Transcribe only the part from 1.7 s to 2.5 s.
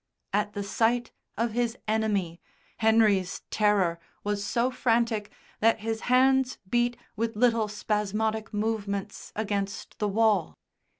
enemy